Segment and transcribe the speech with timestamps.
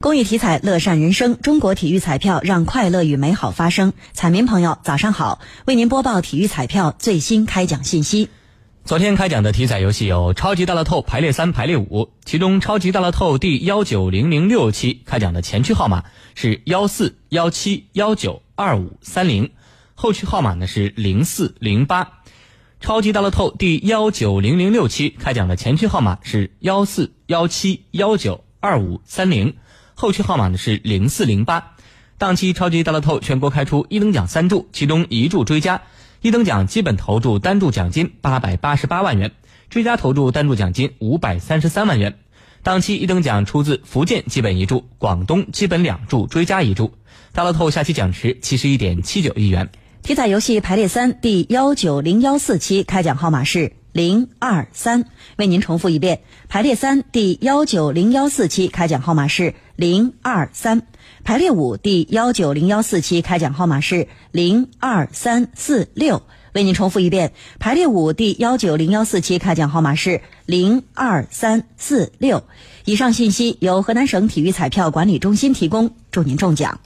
[0.00, 1.40] 公益体彩，乐善人生。
[1.40, 3.92] 中国体育彩票让快乐与美好发生。
[4.12, 8.28] 彩民朋友，早上好，为您播报体育彩票最新开奖信息。
[8.84, 16.04] 昨天开奖的体彩游戏有超级大乐透排列三、排列五，其中超级大乐透第幺九零零六期开奖的前区号码
[16.36, 19.50] 是幺四幺七幺九二五三零，
[19.96, 22.20] 后区号码呢是零四零八。
[22.78, 29.56] 超级大乐透第幺九零零六期开奖的前区号码是幺四幺七幺九二五三零。
[30.00, 31.72] 后续号码呢是零四零八，
[32.18, 35.82] 当期超级大乐透全国开出一等奖三注，其中一注追加，
[36.22, 39.32] 一等奖基本投注单注奖金八百八十八万元，
[39.70, 42.16] 追加投注单注奖金五百三十三万元。
[42.62, 46.92] 当期一等奖出自福建基本一注，广东基本两注追加一注。
[47.32, 49.68] 大乐透下期奖池七十一点七九亿元。
[50.04, 53.72] 体彩游戏排列三第幺九零幺四期开奖号码是。
[53.92, 55.06] 零二三，
[55.36, 60.82] 为您重复一遍，排列三第幺九零幺四期开奖号码是零二三，
[61.24, 66.22] 排列五第幺九零幺四期开奖号码是零二三四六，
[66.52, 72.44] 为您重复一遍，排列五第幺九零幺四期开奖号码是零二三四六。
[72.84, 76.80] 以上信息由河南省体育彩票管理中心提供，祝您中奖。